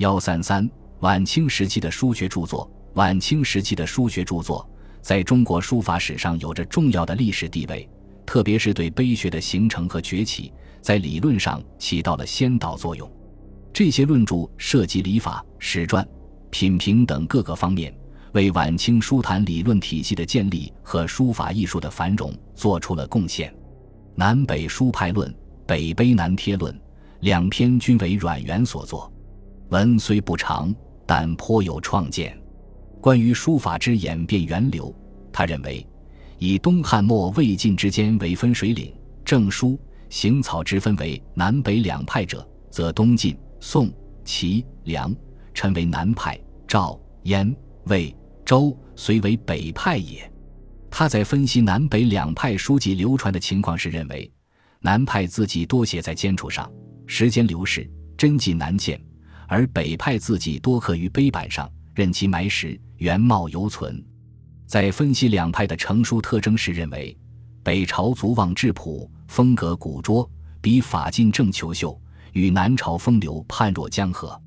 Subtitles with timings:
[0.00, 0.66] 幺三三，
[1.00, 2.66] 晚清时期的书学著作。
[2.94, 4.66] 晚清时期的书学著作
[5.02, 7.86] 在中国书法史上有着重要的历史地位，
[8.24, 10.50] 特别是对碑学的形成和崛起，
[10.80, 13.06] 在理论上起到了先导作用。
[13.74, 16.06] 这些论著涉及礼法、史传、
[16.48, 17.94] 品评等各个方面，
[18.32, 23.50] 为晚清书坛理论体系的建立和书法艺术的繁荣做出了贡献。
[24.14, 25.30] 《南北书派论》
[25.66, 26.74] 《北碑南帖论》
[27.20, 29.09] 两篇均为阮元所作，
[29.70, 30.74] 文虽不长，
[31.06, 32.36] 但颇有创建。
[33.00, 34.94] 关于书法之演变源流，
[35.32, 35.86] 他认为，
[36.38, 38.92] 以东汉末魏晋之间为分水岭，
[39.24, 39.78] 正书
[40.08, 43.36] 行草之分为南北两派者，则东晋。
[43.60, 43.92] 宋、
[44.24, 45.14] 齐、梁、
[45.52, 48.14] 陈为南派，赵、燕、魏、
[48.44, 50.30] 周虽为北派也。
[50.90, 54.28] 他在分析南北两派书籍流传的情况时，认为
[54.80, 56.68] 南派字迹多写在笺处上，
[57.06, 58.98] 时间流逝，真迹难见；
[59.50, 64.00] 而北派字迹多刻于碑板上，任其埋石，原貌犹存。
[64.64, 67.18] 在分析两派的成书特征时，认为
[67.64, 72.00] 北朝足望质朴，风格古拙，比法进正遒秀。
[72.32, 74.40] 与南朝风流判若江河，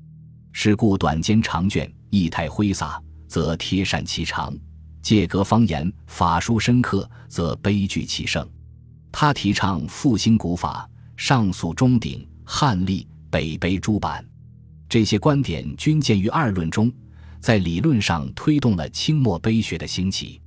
[0.52, 4.54] 是故短笺长卷，意态挥洒，则贴善其长；
[5.02, 8.48] 借格方言，法书深刻，则悲剧其盛。
[9.12, 14.24] 他提倡复兴古法，上溯中鼎、汉隶、北碑诸版，
[14.94, 16.88] 这些观点均见于二论中，
[17.40, 20.40] 在理论上推动了清末碑学的兴起。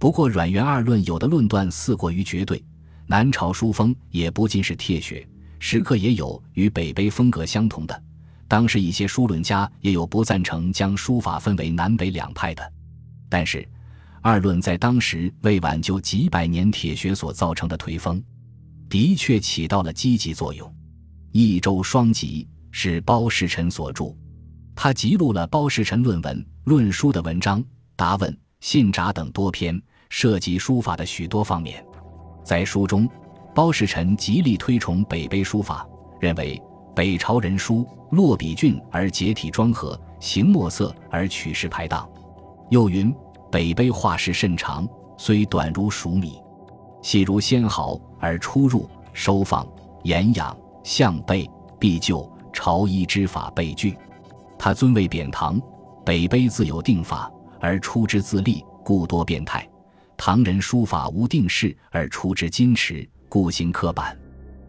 [0.00, 2.60] 不过，阮元二论有的论断似过于绝对，
[3.06, 5.24] 南朝书风也不尽是帖学。
[5.60, 8.02] 时刻也有与北碑风格相同的，
[8.48, 12.72] 当时一些书论家也有不赞成将书法分为南北两派的，
[13.28, 13.64] 但是
[14.22, 18.20] 二论在当时为挽救几百年铁学所造成的颓风，
[18.88, 20.68] 的确起到了积极作用。
[21.30, 22.44] 《一州双集》
[22.76, 24.12] 是包世臣所著，
[24.74, 31.82] 他记录了包世臣论文、论书的文章、答问、信札等多篇，涉及书法的许多方面，
[32.44, 33.08] 在书中。
[33.54, 35.86] 包世臣极力推崇北碑书法，
[36.18, 36.60] 认为
[36.96, 42.04] 北朝人书落笔俊而结体庄和，行墨色而取势排当。
[42.70, 43.14] 又云
[43.52, 44.84] 北碑画势甚长，
[45.16, 46.40] 虽短如黍米，
[47.02, 49.64] 细如纤毫而出入收放
[50.02, 51.48] 严养象背
[51.78, 53.94] 必就朝衣之法备具。
[54.58, 55.60] 他尊为扁堂，
[56.06, 59.68] 北碑自有定法而出之自立，故多变态。
[60.16, 63.06] 唐人书法无定式而出之矜持。
[63.28, 64.16] 故行刻板，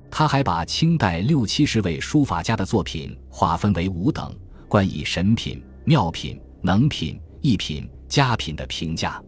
[0.09, 4.35] 他还把清代六七十位书法家的作品划分为五等，
[4.67, 9.21] 冠以神品、妙品、能品、艺品、佳品的评价。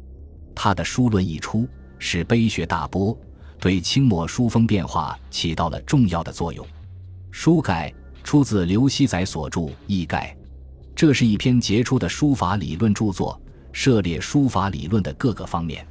[0.55, 1.67] 他的书论一出，
[1.99, 3.15] 使碑学大波，
[3.59, 6.65] 对清末书风变化起到了重要的作用。
[7.29, 7.93] 书改
[8.27, 10.35] 出自刘熙载所著《易概》，
[10.93, 15.87] 这是一篇杰出的书法理论著作，涉猎书法理论的各个方面。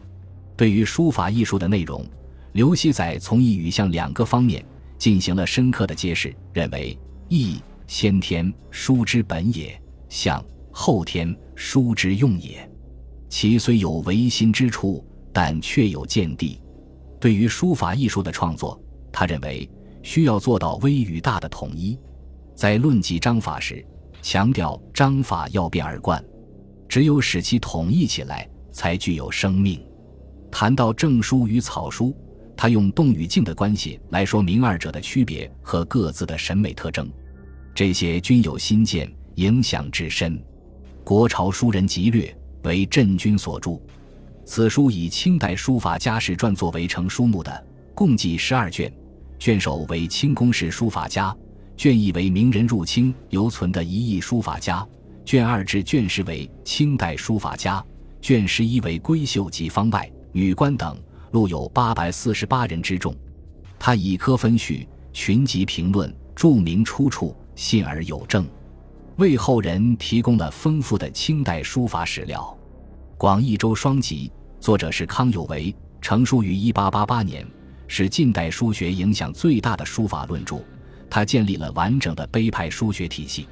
[0.54, 2.06] 对于书法艺术的内容。
[2.52, 4.62] 刘熙载从意语向两个方面
[4.98, 6.98] 进行了深刻的揭示，认为
[7.30, 9.80] 意先天书之本也，
[10.10, 12.70] 象后天书之用也。
[13.30, 16.60] 其虽有唯心之处，但确有见地。
[17.18, 18.78] 对于书法艺术的创作，
[19.10, 19.66] 他认为
[20.02, 21.98] 需要做到微与大的统一。
[22.56, 23.84] 在论及章法时，
[24.22, 26.24] 强调章法要变而贯，
[26.88, 29.78] 只有使其统一起来，才具有生命。
[30.50, 32.16] 谈到正书与草书。
[32.58, 37.06] 他用动与静的关系来说明二者的区别和各自的审美特征，
[37.74, 40.38] 这些均有新见，影响至深。
[41.04, 42.34] 《国朝书人集略》
[42.66, 43.78] 为镇君所著，
[44.46, 48.90] 此书以清代书法家史传作为成书目的，共计十二卷。
[49.38, 51.36] 卷首为清宫式书法家，
[51.76, 54.86] 卷一为名人入清犹存的一亿书法家，
[55.24, 57.84] 卷二至卷十为清代书法家，
[58.20, 60.96] 卷十一为闺秀及方外女官等。
[61.32, 63.14] 录有八百四十八人之众，
[63.78, 68.46] 他以科分序，群集评论，注明出处，信而有证，
[69.16, 72.56] 为后人提供了丰富的清代书法史料。
[73.18, 74.32] 《广义周双集》
[74.64, 77.46] 作者是康有为，成书于一八八八年，
[77.86, 80.64] 是近代书学影响最大的书法论著。
[81.10, 83.46] 他建立了完整的碑派书学体系。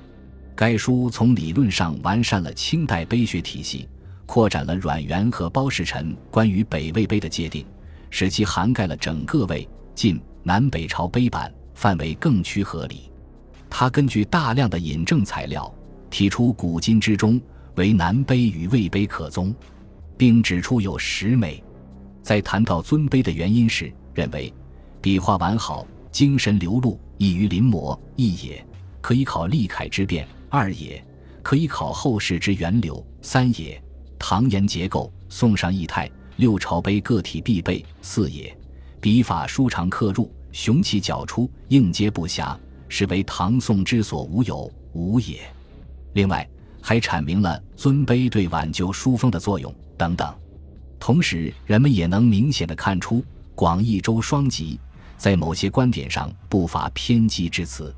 [0.55, 3.89] 该书从理论上完善了清代碑学体系。
[4.27, 7.63] 扩展了阮元和包世臣关于北魏碑的界定，
[8.09, 13.13] 使其涵盖了整个魏晋南北朝碑版范围更趋合理。
[13.69, 15.73] 他根据大量的引证材料，
[16.09, 17.39] 提出古今之中
[17.75, 19.55] 为南碑与魏碑可宗，
[20.17, 21.63] 并指出有十美。
[22.23, 24.51] 在谈到尊碑的原因时，认为
[25.03, 28.65] 笔画完好，精神流露，易于临摹，一也
[29.01, 31.05] 可以考立楷之变二也，
[31.43, 33.83] 可以考后世之源流；三也，
[34.17, 38.57] 唐言结构，宋上意态，六朝碑个体必备；四也，
[39.01, 42.57] 笔法舒长刻入，雄奇角出，应接不暇，
[42.89, 45.41] 是为唐宋之所无有；无也。
[46.13, 46.49] 另外，
[46.81, 50.33] 还阐明了尊卑对挽救书风的作用等等。
[51.01, 53.21] 同时，人们也能明显的看出，
[53.57, 54.79] 广义周双集
[55.17, 57.95] 在某些观点上不乏偏激之词，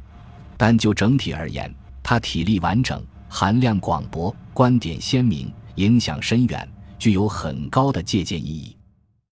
[0.56, 6.68] 但就整体而言，他体力完整，含量广博，观点鲜明，影响深远，
[6.98, 8.75] 具有很高的借鉴意义。